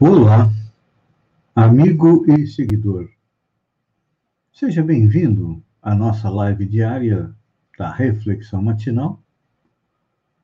Olá, 0.00 0.48
amigo 1.56 2.24
e 2.30 2.46
seguidor. 2.46 3.10
Seja 4.52 4.80
bem-vindo 4.80 5.60
à 5.82 5.92
nossa 5.92 6.30
live 6.30 6.64
diária 6.66 7.34
da 7.76 7.92
Reflexão 7.92 8.62
Matinal, 8.62 9.20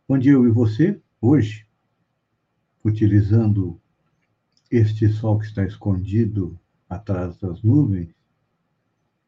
onde 0.08 0.28
eu 0.28 0.44
e 0.44 0.50
você, 0.50 1.00
hoje, 1.20 1.68
utilizando 2.84 3.80
este 4.68 5.08
sol 5.08 5.38
que 5.38 5.46
está 5.46 5.64
escondido 5.64 6.58
atrás 6.90 7.38
das 7.38 7.62
nuvens, 7.62 8.12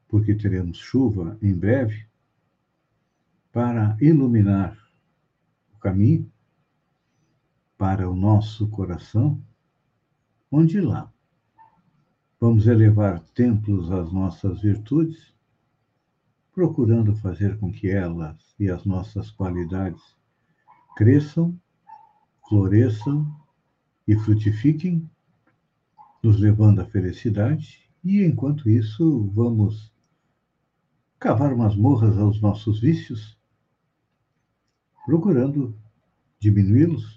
porque 0.08 0.34
teremos 0.34 0.78
chuva 0.78 1.38
em 1.40 1.54
breve, 1.54 2.04
para 3.52 3.96
iluminar 4.00 4.76
o 5.72 5.78
caminho 5.78 6.28
para 7.78 8.10
o 8.10 8.16
nosso 8.16 8.66
coração 8.66 9.40
onde 10.50 10.80
lá? 10.80 11.12
Vamos 12.38 12.66
elevar 12.66 13.20
templos 13.34 13.90
às 13.90 14.12
nossas 14.12 14.60
virtudes, 14.60 15.34
procurando 16.52 17.16
fazer 17.16 17.58
com 17.58 17.72
que 17.72 17.90
elas 17.90 18.54
e 18.58 18.70
as 18.70 18.84
nossas 18.84 19.30
qualidades 19.30 20.02
cresçam, 20.96 21.58
floresçam 22.48 23.26
e 24.06 24.16
frutifiquem, 24.16 25.08
nos 26.22 26.38
levando 26.38 26.80
à 26.80 26.86
felicidade, 26.86 27.90
e 28.02 28.22
enquanto 28.22 28.70
isso 28.70 29.30
vamos 29.34 29.92
cavar 31.18 31.56
masmorras 31.56 32.16
aos 32.18 32.40
nossos 32.40 32.80
vícios, 32.80 33.36
procurando 35.04 35.76
diminuí-los 36.38 37.15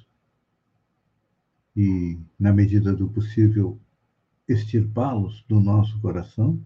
e, 1.79 2.19
na 2.37 2.51
medida 2.51 2.93
do 2.93 3.07
possível, 3.07 3.79
extirpá-los 4.45 5.45
do 5.47 5.61
nosso 5.61 5.97
coração, 6.01 6.59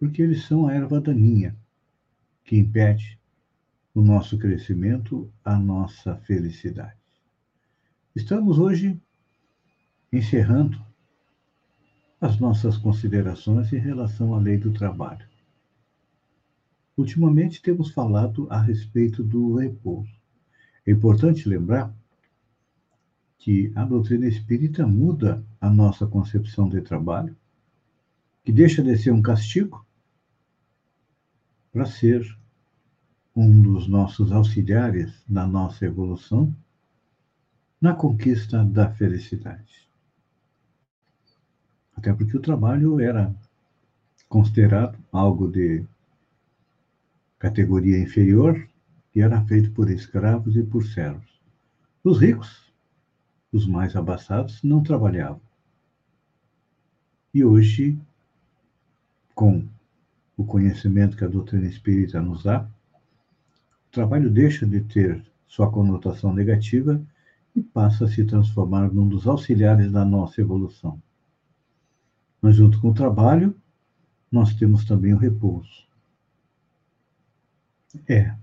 porque 0.00 0.20
eles 0.20 0.46
são 0.46 0.66
a 0.66 0.74
erva 0.74 1.00
daninha 1.00 1.56
que 2.44 2.58
impede 2.58 3.16
o 3.94 4.02
nosso 4.02 4.36
crescimento, 4.36 5.32
a 5.44 5.56
nossa 5.56 6.16
felicidade. 6.16 6.98
Estamos 8.16 8.58
hoje 8.58 9.00
encerrando 10.12 10.84
as 12.20 12.40
nossas 12.40 12.76
considerações 12.76 13.72
em 13.72 13.78
relação 13.78 14.34
à 14.34 14.40
lei 14.40 14.58
do 14.58 14.72
trabalho. 14.72 15.24
Ultimamente 16.96 17.62
temos 17.62 17.92
falado 17.92 18.48
a 18.50 18.60
respeito 18.60 19.22
do 19.22 19.54
repouso. 19.54 20.10
É 20.84 20.90
importante 20.90 21.48
lembrar 21.48 22.01
que 23.42 23.72
a 23.74 23.84
doutrina 23.84 24.28
espírita 24.28 24.86
muda 24.86 25.44
a 25.60 25.68
nossa 25.68 26.06
concepção 26.06 26.68
de 26.68 26.80
trabalho, 26.80 27.36
que 28.44 28.52
deixa 28.52 28.84
de 28.84 28.96
ser 28.96 29.10
um 29.10 29.20
castigo 29.20 29.84
para 31.72 31.84
ser 31.84 32.38
um 33.34 33.60
dos 33.60 33.88
nossos 33.88 34.30
auxiliares 34.30 35.24
na 35.28 35.44
nossa 35.44 35.84
evolução, 35.84 36.54
na 37.80 37.92
conquista 37.92 38.64
da 38.64 38.88
felicidade. 38.92 39.88
Até 41.96 42.12
porque 42.12 42.36
o 42.36 42.40
trabalho 42.40 43.00
era 43.00 43.34
considerado 44.28 44.96
algo 45.10 45.50
de 45.50 45.84
categoria 47.40 47.98
inferior 47.98 48.68
e 49.12 49.20
era 49.20 49.44
feito 49.46 49.72
por 49.72 49.90
escravos 49.90 50.54
e 50.54 50.62
por 50.62 50.86
servos. 50.86 51.42
Os 52.04 52.20
ricos 52.20 52.71
os 53.52 53.66
mais 53.66 53.94
abastados 53.94 54.62
não 54.62 54.82
trabalhavam. 54.82 55.40
E 57.34 57.44
hoje, 57.44 57.98
com 59.34 59.66
o 60.36 60.44
conhecimento 60.44 61.16
que 61.16 61.24
a 61.24 61.28
doutrina 61.28 61.66
espírita 61.66 62.20
nos 62.20 62.44
dá, 62.44 62.66
o 63.88 63.90
trabalho 63.92 64.30
deixa 64.30 64.66
de 64.66 64.80
ter 64.80 65.22
sua 65.46 65.70
conotação 65.70 66.32
negativa 66.32 67.00
e 67.54 67.60
passa 67.60 68.06
a 68.06 68.08
se 68.08 68.24
transformar 68.24 68.92
num 68.92 69.06
dos 69.06 69.26
auxiliares 69.26 69.92
da 69.92 70.04
nossa 70.04 70.40
evolução. 70.40 71.00
Mas, 72.40 72.56
junto 72.56 72.80
com 72.80 72.90
o 72.90 72.94
trabalho, 72.94 73.54
nós 74.30 74.54
temos 74.54 74.84
também 74.86 75.12
o 75.12 75.18
repouso. 75.18 75.86
É, 78.08 78.34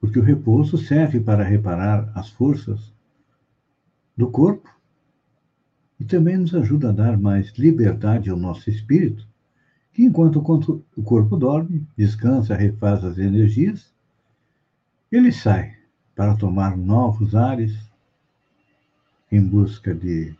porque 0.00 0.18
o 0.18 0.22
repouso 0.22 0.78
serve 0.78 1.20
para 1.20 1.42
reparar 1.42 2.12
as 2.16 2.30
forças 2.30 2.92
do 4.16 4.30
corpo 4.30 4.68
e 5.98 6.04
também 6.04 6.36
nos 6.36 6.54
ajuda 6.54 6.88
a 6.88 6.92
dar 6.92 7.18
mais 7.18 7.52
liberdade 7.58 8.28
ao 8.28 8.36
nosso 8.36 8.68
espírito, 8.68 9.26
que 9.92 10.02
enquanto 10.02 10.38
o 10.96 11.02
corpo 11.02 11.36
dorme, 11.36 11.86
descansa, 11.96 12.56
refaz 12.56 13.04
as 13.04 13.18
energias, 13.18 13.92
ele 15.10 15.30
sai 15.30 15.76
para 16.14 16.36
tomar 16.36 16.76
novos 16.76 17.34
ares 17.34 17.78
em 19.30 19.40
busca 19.40 19.94
de 19.94 20.34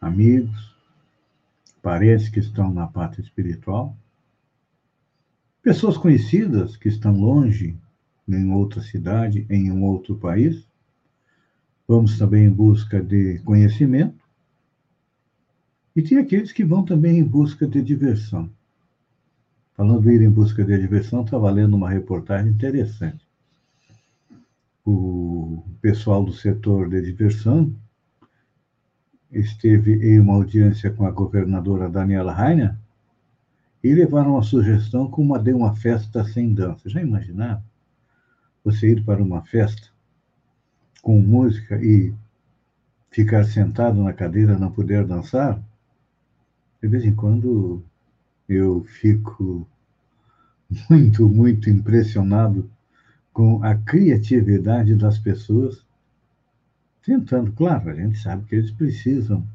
amigos, 0.00 0.74
parentes 1.82 2.28
que 2.28 2.40
estão 2.40 2.72
na 2.72 2.86
parte 2.86 3.20
espiritual, 3.20 3.96
pessoas 5.62 5.96
conhecidas 5.96 6.76
que 6.76 6.88
estão 6.88 7.18
longe, 7.18 7.76
em 8.28 8.52
outra 8.52 8.80
cidade, 8.80 9.46
em 9.50 9.72
um 9.72 9.82
outro 9.82 10.14
país, 10.16 10.69
Vamos 11.90 12.16
também 12.16 12.44
em 12.44 12.52
busca 12.52 13.02
de 13.02 13.40
conhecimento. 13.40 14.24
E 15.96 16.00
tem 16.00 16.18
aqueles 16.18 16.52
que 16.52 16.64
vão 16.64 16.84
também 16.84 17.18
em 17.18 17.24
busca 17.24 17.66
de 17.66 17.82
diversão. 17.82 18.48
Falando 19.76 20.08
ir 20.08 20.22
em 20.22 20.30
busca 20.30 20.64
de 20.64 20.78
diversão, 20.78 21.24
estava 21.24 21.50
lendo 21.50 21.74
uma 21.74 21.90
reportagem 21.90 22.52
interessante. 22.52 23.26
O 24.86 25.64
pessoal 25.82 26.24
do 26.24 26.32
setor 26.32 26.88
de 26.88 27.02
diversão 27.02 27.74
esteve 29.28 29.94
em 29.94 30.20
uma 30.20 30.34
audiência 30.34 30.92
com 30.92 31.04
a 31.04 31.10
governadora 31.10 31.90
Daniela 31.90 32.32
Rainer 32.32 32.76
e 33.82 33.92
levaram 33.92 34.34
uma 34.34 34.44
sugestão 34.44 35.10
como 35.10 35.32
uma 35.32 35.40
de 35.40 35.52
uma 35.52 35.74
festa 35.74 36.22
sem 36.22 36.54
dança. 36.54 36.88
Já 36.88 37.00
imaginaram? 37.00 37.64
Você 38.62 38.92
ir 38.92 39.04
para 39.04 39.20
uma 39.20 39.42
festa 39.42 39.90
com 41.02 41.20
música 41.20 41.82
e 41.82 42.14
ficar 43.10 43.44
sentado 43.44 44.02
na 44.02 44.12
cadeira, 44.12 44.58
não 44.58 44.70
poder 44.70 45.04
dançar, 45.06 45.60
de 46.80 46.88
vez 46.88 47.04
em 47.04 47.14
quando 47.14 47.82
eu 48.48 48.84
fico 48.84 49.66
muito, 50.88 51.28
muito 51.28 51.68
impressionado 51.68 52.70
com 53.32 53.62
a 53.62 53.74
criatividade 53.74 54.94
das 54.94 55.18
pessoas, 55.18 55.84
tentando, 57.02 57.52
claro, 57.52 57.90
a 57.90 57.94
gente 57.94 58.18
sabe 58.18 58.44
que 58.44 58.54
eles 58.54 58.70
precisam 58.70 59.46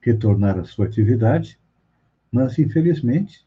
retornar 0.00 0.58
à 0.58 0.64
sua 0.64 0.86
atividade, 0.86 1.58
mas 2.30 2.58
infelizmente 2.58 3.46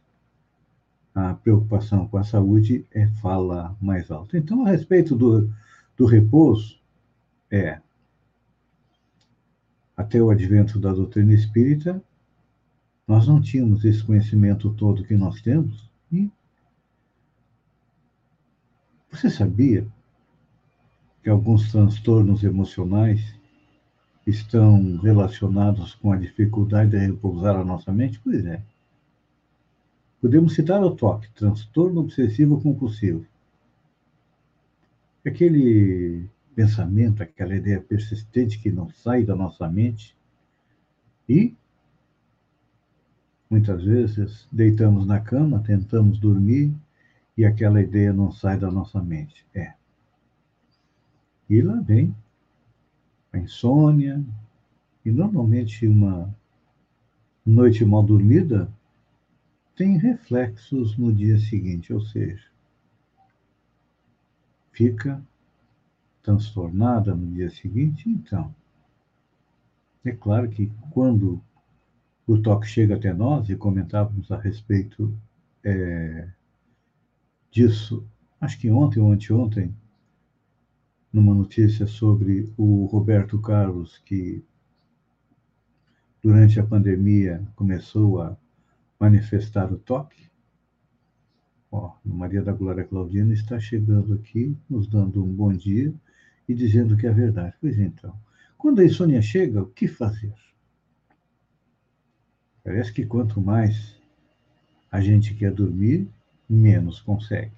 a 1.13 1.33
preocupação 1.33 2.07
com 2.07 2.17
a 2.17 2.23
saúde 2.23 2.85
é 2.91 3.07
fala 3.21 3.75
mais 3.81 4.11
alta. 4.11 4.37
Então, 4.37 4.65
a 4.65 4.69
respeito 4.69 5.15
do, 5.15 5.51
do 5.95 6.05
repouso, 6.05 6.79
é, 7.51 7.79
até 9.95 10.21
o 10.21 10.29
advento 10.29 10.79
da 10.79 10.93
doutrina 10.93 11.33
espírita, 11.33 12.01
nós 13.07 13.27
não 13.27 13.41
tínhamos 13.41 13.83
esse 13.85 14.03
conhecimento 14.03 14.73
todo 14.73 15.03
que 15.03 15.15
nós 15.15 15.41
temos. 15.41 15.89
E 16.11 16.29
você 19.09 19.29
sabia 19.29 19.87
que 21.23 21.29
alguns 21.29 21.71
transtornos 21.71 22.43
emocionais 22.43 23.35
estão 24.25 24.97
relacionados 24.97 25.95
com 25.95 26.11
a 26.11 26.17
dificuldade 26.17 26.91
de 26.91 26.97
repousar 26.97 27.55
a 27.55 27.63
nossa 27.63 27.91
mente? 27.91 28.19
Pois 28.19 28.45
é. 28.45 28.61
Podemos 30.21 30.53
citar 30.53 30.83
o 30.83 30.95
toque, 30.95 31.29
transtorno 31.31 32.01
obsessivo 32.01 32.61
compulsivo. 32.61 33.25
Aquele 35.25 36.29
pensamento, 36.57 37.21
aquela 37.21 37.55
ideia 37.55 37.79
persistente 37.79 38.57
que 38.57 38.71
não 38.71 38.89
sai 38.89 39.23
da 39.23 39.35
nossa 39.35 39.69
mente. 39.69 40.17
E 41.29 41.53
muitas 43.47 43.83
vezes 43.83 44.47
deitamos 44.51 45.05
na 45.05 45.19
cama, 45.19 45.61
tentamos 45.63 46.17
dormir 46.17 46.73
e 47.37 47.45
aquela 47.45 47.79
ideia 47.79 48.11
não 48.11 48.31
sai 48.31 48.57
da 48.57 48.71
nossa 48.71 48.99
mente. 48.99 49.45
É. 49.53 49.75
E 51.47 51.61
lá 51.61 51.79
vem 51.79 52.15
a 53.31 53.37
insônia, 53.37 54.25
e 55.05 55.11
normalmente 55.11 55.85
uma 55.87 56.35
noite 57.45 57.85
mal 57.85 58.01
dormida 58.01 58.67
tem 59.75 59.95
reflexos 59.95 60.97
no 60.97 61.13
dia 61.13 61.37
seguinte, 61.37 61.93
ou 61.93 62.01
seja, 62.01 62.47
fica 64.71 65.21
transtornada 66.27 67.15
no 67.15 67.25
dia 67.33 67.49
seguinte, 67.49 68.09
então, 68.09 68.53
É 70.03 70.11
claro 70.11 70.49
que 70.49 70.69
quando 70.91 71.41
o 72.25 72.37
toque 72.37 72.67
chega 72.67 72.95
até 72.95 73.13
nós, 73.13 73.47
e 73.49 73.55
comentávamos 73.55 74.29
a 74.29 74.37
respeito 74.37 75.17
é, 75.63 76.27
disso, 77.49 78.05
acho 78.41 78.59
que 78.59 78.69
ontem 78.69 78.99
ou 78.99 79.11
anteontem, 79.11 79.73
numa 81.13 81.33
notícia 81.33 81.87
sobre 81.87 82.53
o 82.57 82.85
Roberto 82.85 83.39
Carlos, 83.41 83.97
que 83.99 84.43
durante 86.21 86.59
a 86.59 86.65
pandemia 86.65 87.41
começou 87.55 88.21
a 88.21 88.37
manifestar 88.99 89.71
o 89.71 89.77
toque. 89.77 90.29
Ó, 91.71 91.93
Maria 92.03 92.41
da 92.41 92.51
Glória 92.51 92.83
Claudina 92.83 93.33
está 93.33 93.57
chegando 93.59 94.13
aqui, 94.13 94.57
nos 94.69 94.87
dando 94.87 95.23
um 95.23 95.33
bom 95.33 95.53
dia 95.53 95.93
e 96.47 96.53
dizendo 96.53 96.95
que 96.95 97.05
é 97.05 97.11
verdade. 97.11 97.55
Pois 97.59 97.77
então, 97.77 98.17
quando 98.57 98.79
a 98.79 98.85
insônia 98.85 99.21
chega, 99.21 99.61
o 99.61 99.67
que 99.67 99.87
fazer? 99.87 100.33
Parece 102.63 102.91
que 102.91 103.05
quanto 103.05 103.39
mais 103.39 103.95
a 104.91 104.99
gente 104.99 105.33
quer 105.35 105.51
dormir, 105.51 106.09
menos 106.49 106.99
consegue. 107.01 107.51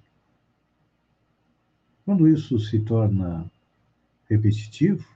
Quando 2.06 2.28
isso 2.28 2.60
se 2.60 2.80
torna 2.80 3.50
repetitivo, 4.28 5.08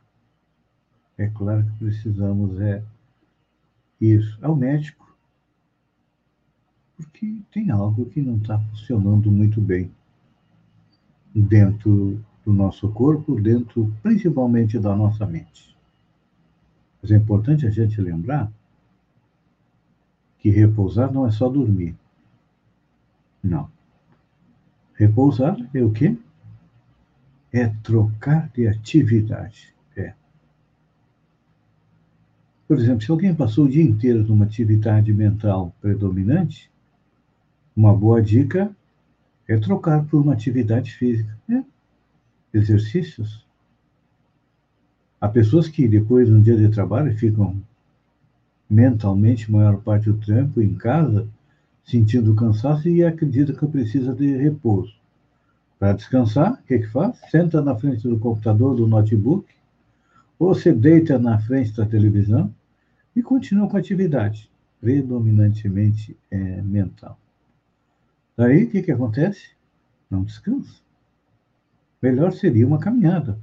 é 1.17 1.27
claro 1.27 1.65
que 1.65 1.77
precisamos 1.79 2.59
é 2.59 2.83
ir 3.99 4.37
ao 4.41 4.55
médico, 4.55 5.15
porque 6.95 7.41
tem 7.51 7.69
algo 7.71 8.05
que 8.07 8.21
não 8.21 8.37
está 8.37 8.59
funcionando 8.59 9.31
muito 9.31 9.61
bem 9.61 9.91
dentro 11.33 12.23
do 12.45 12.53
nosso 12.53 12.89
corpo, 12.91 13.39
dentro 13.39 13.93
principalmente 14.01 14.77
da 14.79 14.95
nossa 14.95 15.25
mente. 15.25 15.75
Mas 17.01 17.11
é 17.11 17.15
importante 17.15 17.65
a 17.65 17.69
gente 17.69 17.99
lembrar 18.01 18.51
que 20.39 20.49
repousar 20.49 21.11
não 21.11 21.25
é 21.25 21.31
só 21.31 21.47
dormir. 21.47 21.95
Não. 23.41 23.69
Repousar 24.93 25.57
é 25.73 25.81
o 25.81 25.91
quê? 25.91 26.17
é 27.53 27.67
trocar 27.83 28.49
de 28.49 28.67
atividade. 28.67 29.73
É. 29.95 30.13
Por 32.67 32.79
exemplo, 32.79 33.05
se 33.05 33.11
alguém 33.11 33.35
passou 33.35 33.65
o 33.65 33.69
dia 33.69 33.83
inteiro 33.83 34.23
numa 34.23 34.45
atividade 34.45 35.13
mental 35.13 35.71
predominante, 35.79 36.71
uma 37.77 37.95
boa 37.95 38.21
dica 38.21 38.75
é 39.47 39.55
trocar 39.57 40.03
por 40.05 40.19
uma 40.19 40.33
atividade 40.33 40.91
física. 40.93 41.37
É. 41.47 41.63
Exercícios. 42.53 43.45
Há 45.19 45.27
pessoas 45.27 45.67
que 45.67 45.87
depois, 45.87 46.29
no 46.29 46.41
dia 46.41 46.55
de 46.55 46.69
trabalho, 46.69 47.17
ficam 47.17 47.61
mentalmente, 48.69 49.51
maior 49.51 49.81
parte 49.81 50.11
do 50.11 50.17
tempo, 50.25 50.61
em 50.61 50.75
casa, 50.75 51.27
sentindo 51.85 52.35
cansaço 52.35 52.87
e 52.89 53.03
acredita 53.03 53.53
que 53.53 53.65
precisa 53.67 54.13
de 54.13 54.35
repouso. 54.37 54.93
Para 55.79 55.93
descansar, 55.93 56.53
o 56.53 56.63
que, 56.63 56.79
que 56.79 56.87
faz? 56.87 57.19
Senta 57.29 57.61
na 57.61 57.75
frente 57.75 58.07
do 58.07 58.19
computador, 58.19 58.75
do 58.75 58.87
notebook, 58.87 59.45
ou 60.39 60.53
se 60.55 60.71
deita 60.71 61.17
na 61.17 61.39
frente 61.39 61.75
da 61.75 61.85
televisão 61.85 62.53
e 63.15 63.21
continua 63.21 63.69
com 63.69 63.77
a 63.77 63.79
atividade, 63.79 64.49
predominantemente 64.79 66.17
é, 66.29 66.61
mental. 66.61 67.17
Daí, 68.35 68.63
o 68.63 68.69
que, 68.69 68.81
que 68.81 68.91
acontece? 68.91 69.51
Não 70.09 70.23
descansa. 70.23 70.81
Melhor 72.03 72.33
seria 72.33 72.67
uma 72.67 72.79
caminhada 72.79 73.39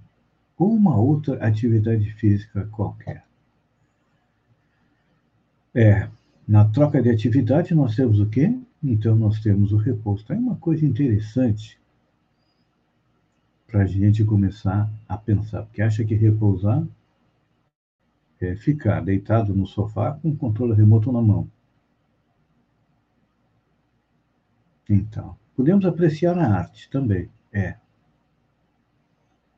ou 0.59 0.75
uma 0.75 0.95
outra 0.95 1.43
atividade 1.43 2.13
física 2.13 2.67
qualquer. 2.67 3.25
É, 5.75 6.11
na 6.47 6.67
troca 6.67 7.01
de 7.01 7.09
atividade 7.09 7.75
nós 7.75 7.97
temos 7.97 8.21
o 8.21 8.29
quê? 8.29 8.55
Então 8.85 9.17
nós 9.17 9.41
temos 9.41 9.73
o 9.73 9.79
repouso. 9.79 10.25
Então, 10.25 10.37
é 10.37 10.39
uma 10.39 10.57
coisa 10.57 10.85
interessante 10.85 11.81
para 13.67 13.81
a 13.81 13.87
gente 13.87 14.23
começar 14.27 14.93
a 15.09 15.17
pensar, 15.17 15.63
porque 15.63 15.81
acha 15.81 16.05
que 16.05 16.15
repousar 16.15 16.87
é 18.43 18.55
ficar 18.57 19.01
deitado 19.01 19.55
no 19.55 19.67
sofá 19.67 20.13
com 20.13 20.33
o 20.33 20.37
controle 20.37 20.75
remoto 20.75 21.11
na 21.11 21.23
mão. 21.23 21.51
Então, 24.87 25.35
podemos 25.57 25.87
apreciar 25.87 26.37
a 26.39 26.59
arte 26.59 26.91
também, 26.91 27.31
é. 27.51 27.77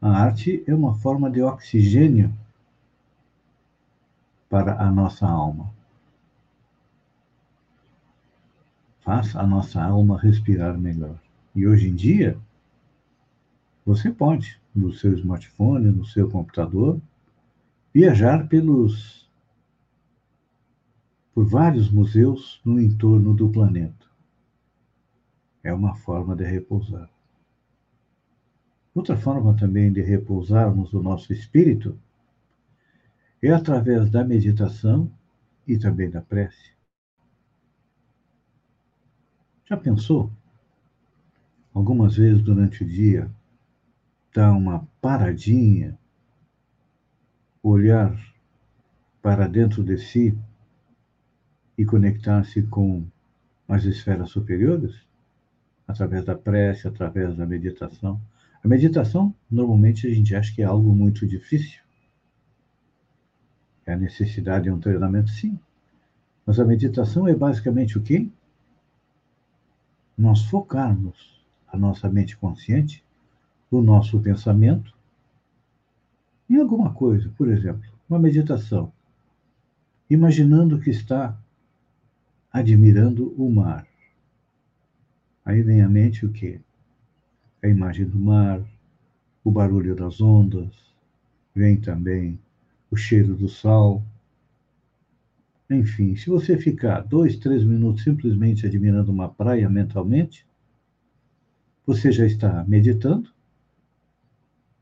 A 0.03 0.11
arte 0.11 0.65
é 0.67 0.75
uma 0.75 0.97
forma 0.97 1.31
de 1.31 1.41
oxigênio 1.41 2.37
para 4.51 4.83
a 4.83 4.91
nossa 4.91 5.29
alma. 5.29 5.73
Faz 8.99 9.37
a 9.37 9.47
nossa 9.47 9.81
alma 9.81 10.19
respirar 10.19 10.77
melhor. 10.77 11.17
E 11.55 11.69
hoje 11.69 11.89
em 11.89 11.95
dia, 11.95 12.37
você 13.87 14.11
pode, 14.11 14.61
no 14.75 14.93
seu 14.93 15.13
smartphone, 15.15 15.93
no 15.93 16.05
seu 16.05 16.29
computador, 16.29 17.01
viajar 17.95 18.49
pelos 18.49 19.31
por 21.33 21.47
vários 21.47 21.89
museus 21.89 22.61
no 22.65 22.81
entorno 22.81 23.35
do 23.35 23.49
planeta. 23.49 24.07
É 25.63 25.73
uma 25.73 25.95
forma 25.95 26.35
de 26.35 26.45
repousar. 26.45 27.09
Outra 28.95 29.17
forma 29.17 29.57
também 29.57 29.91
de 29.93 30.03
repousarmos 30.03 30.93
o 30.93 31.03
nosso 31.03 31.33
espírito 31.33 31.99
é 33.43 33.51
através 33.51 34.11
da 34.11 34.23
meditação 34.23 35.11
e 35.67 35.79
também 35.79 36.11
da 36.11 36.21
prece. 36.21 36.73
Já 39.65 39.77
pensou? 39.77 40.31
Algumas 41.73 42.17
vezes 42.17 42.43
durante 42.43 42.85
o 42.85 42.87
dia, 42.87 43.31
dar 44.35 44.53
uma 44.53 44.87
paradinha, 45.01 45.99
olhar 47.63 48.15
para 49.23 49.49
dentro 49.49 49.83
de 49.83 49.97
si 49.97 50.37
e 51.79 51.85
conectar-se 51.87 52.63
com 52.65 53.07
as 53.67 53.85
esferas 53.85 54.29
superiores, 54.31 55.07
através 55.89 56.25
da 56.27 56.37
prece, 56.37 56.87
através 56.87 57.35
da 57.35 57.47
meditação. 57.47 58.21
A 58.65 58.69
meditação, 58.69 59.35
normalmente, 59.51 60.07
a 60.07 60.15
gente 60.15 60.35
acha 60.35 60.55
que 60.55 60.63
é 60.63 60.65
algo 60.65 60.95
muito 60.95 61.27
difícil. 61.27 61.81
É 63.85 63.93
a 63.93 63.97
necessidade 63.97 64.65
de 64.65 64.71
um 64.71 64.79
treinamento, 64.79 65.31
sim. 65.31 65.59
Mas 66.47 66.61
a 66.61 66.65
meditação 66.65 67.27
é 67.27 67.35
basicamente 67.35 67.99
o 67.99 68.03
quê? 68.03 68.29
Nós 70.17 70.45
focarmos 70.45 71.45
a 71.67 71.77
nossa 71.77 72.09
mente 72.09 72.37
consciente 72.37 73.05
o 73.71 73.81
nosso 73.81 74.21
pensamento 74.21 74.95
em 76.49 76.61
alguma 76.61 76.93
coisa, 76.93 77.33
por 77.37 77.49
exemplo, 77.49 77.91
uma 78.09 78.19
meditação, 78.19 78.93
imaginando 80.11 80.79
que 80.79 80.91
está 80.91 81.35
admirando 82.53 83.35
o 83.43 83.51
mar. 83.51 83.87
Aí 85.43 85.63
vem 85.63 85.81
à 85.81 85.89
mente 85.89 86.27
o 86.27 86.31
quê? 86.31 86.61
A 87.63 87.69
imagem 87.69 88.07
do 88.07 88.19
mar, 88.19 88.61
o 89.45 89.51
barulho 89.51 89.95
das 89.95 90.21
ondas, 90.21 90.75
vem 91.55 91.77
também 91.77 92.39
o 92.91 92.97
cheiro 92.97 93.35
do 93.35 93.49
sal. 93.49 94.03
Enfim, 95.71 96.17
se 96.17 96.29
você 96.29 96.59
ficar 96.59 97.01
dois, 97.03 97.37
três 97.37 97.65
minutos 97.65 98.03
simplesmente 98.03 98.67
admirando 98.67 99.13
uma 99.13 99.29
praia 99.29 99.69
mentalmente, 99.71 100.47
você 101.87 102.11
já 102.13 102.27
está 102.27 102.65
meditando 102.65 103.31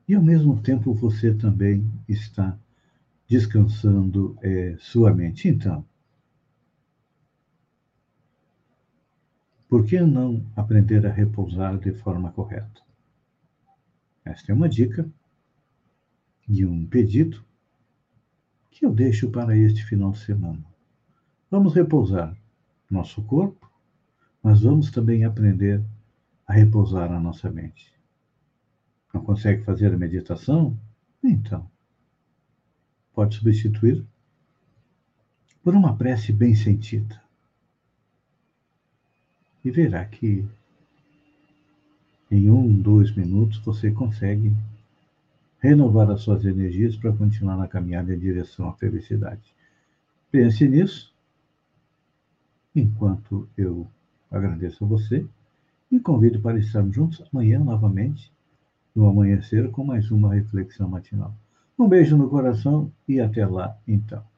e 0.09 0.15
ao 0.15 0.23
mesmo 0.23 0.61
tempo 0.61 0.93
você 0.93 1.33
também 1.33 1.89
está 2.09 2.59
descansando 3.29 4.37
é, 4.43 4.77
sua 4.81 5.15
mente. 5.15 5.49
Então, 5.49 5.85
por 9.71 9.87
que 9.87 10.01
não 10.01 10.45
aprender 10.57 11.07
a 11.07 11.13
repousar 11.13 11.79
de 11.79 11.93
forma 11.93 12.33
correta? 12.33 12.83
Esta 14.25 14.51
é 14.51 14.55
uma 14.55 14.69
dica 14.69 15.09
e 16.49 16.67
um 16.67 16.85
pedido 16.85 17.45
que 18.69 18.85
eu 18.85 18.93
deixo 18.93 19.31
para 19.31 19.57
este 19.57 19.85
final 19.85 20.11
de 20.11 20.19
semana. 20.19 20.65
Vamos 21.49 21.73
repousar 21.73 22.37
nosso 22.91 23.23
corpo, 23.23 23.71
mas 24.43 24.63
vamos 24.63 24.91
também 24.91 25.25
aprender 25.25 25.81
a 26.49 26.53
repousar 26.53 27.13
a 27.13 27.21
nossa 27.21 27.49
mente. 27.49 27.95
Não 29.15 29.23
consegue 29.23 29.63
fazer 29.63 29.95
a 29.95 29.97
meditação? 29.97 30.77
Então, 31.23 31.71
pode 33.15 33.37
substituir 33.37 34.05
por 35.63 35.77
uma 35.77 35.97
prece 35.97 36.33
bem 36.33 36.57
sentida. 36.57 37.30
E 39.65 39.71
verá 39.71 40.05
que 40.05 40.45
em 42.31 42.49
um, 42.51 42.81
dois 42.81 43.15
minutos 43.15 43.59
você 43.59 43.91
consegue 43.91 44.53
renovar 45.59 46.11
as 46.11 46.23
suas 46.23 46.45
energias 46.45 46.97
para 46.97 47.13
continuar 47.13 47.57
na 47.57 47.69
caminhada 47.69 48.15
em 48.15 48.19
direção 48.19 48.69
à 48.69 48.73
felicidade. 48.75 49.55
Pense 50.31 50.67
nisso, 50.69 51.13
enquanto 52.75 53.49
eu 53.57 53.87
agradeço 54.31 54.85
a 54.85 54.89
você 54.89 55.27
e 55.91 55.99
convido 55.99 56.41
para 56.41 56.59
estarmos 56.59 56.95
juntos 56.95 57.23
amanhã 57.33 57.59
novamente, 57.59 58.33
no 58.95 59.07
amanhecer, 59.07 59.71
com 59.71 59.85
mais 59.85 60.11
uma 60.11 60.35
reflexão 60.35 60.89
matinal. 60.89 61.35
Um 61.79 61.89
beijo 61.89 62.17
no 62.17 62.29
coração 62.29 62.91
e 63.09 63.21
até 63.21 63.45
lá, 63.47 63.77
então. 63.87 64.30